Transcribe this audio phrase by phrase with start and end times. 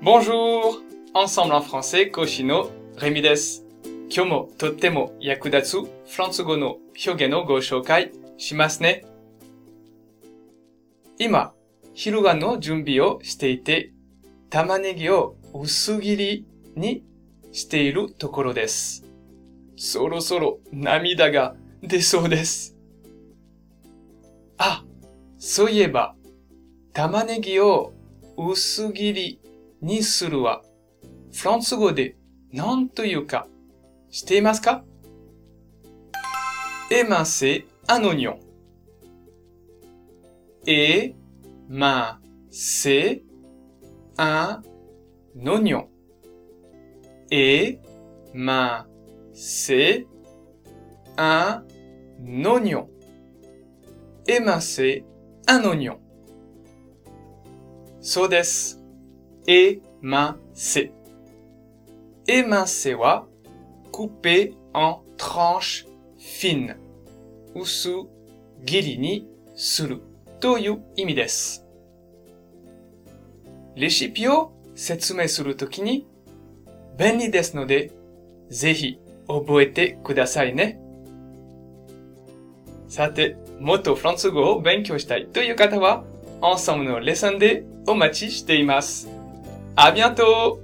[0.00, 0.80] Bonjour!
[1.12, 3.64] Ensemble en français, Koshino, Rémi です。
[4.08, 9.04] 今日もとっても役立つフランス語の表現をご紹介しますね。
[11.18, 11.52] 今、
[11.94, 13.92] 昼間の準備をしていて、
[14.50, 16.46] 玉ねぎを薄切り
[16.76, 17.02] に
[17.50, 19.04] しているところです。
[19.76, 22.76] そろそろ涙が出そうです。
[24.58, 24.84] あ、
[25.38, 26.14] そういえば、
[26.92, 27.92] 玉ねぎを
[28.36, 29.40] 薄切り
[29.80, 30.62] にするは、
[31.32, 32.16] フランス語で
[32.52, 33.46] なんというか
[34.10, 34.84] していますか？
[36.90, 38.40] えませあのにョン。
[40.66, 41.14] エ
[41.68, 43.22] マセ
[44.16, 44.62] ア
[45.36, 45.88] ノニョン。
[47.30, 47.78] エ
[48.34, 48.86] マ
[49.32, 50.06] セ
[51.16, 51.62] ア
[52.20, 52.88] ノニョン。
[54.26, 55.04] エマセ
[55.46, 55.98] アノニョン。
[58.00, 58.77] そうです。
[59.48, 60.92] Émincer.
[62.26, 63.24] émincer は
[63.90, 65.86] couper en tranche
[66.18, 66.76] fine
[67.54, 68.06] 薄
[68.66, 70.02] 切りにする
[70.38, 71.64] という意味です。
[73.74, 76.06] レシピを説明するときに
[76.98, 77.90] 便利ですので、
[78.50, 80.78] ぜひ覚えてくださいね。
[82.86, 86.04] さて、もっとフランス語を勉強したいという方は、
[86.42, 89.17] ensemble のレッスンでお待ちしています。
[89.78, 90.60] À bientôt!